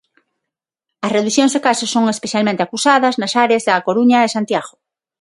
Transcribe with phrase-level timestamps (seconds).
[1.05, 4.73] As reducións de casos son especialmente acusadas nas áreas da Coruña e Santiago.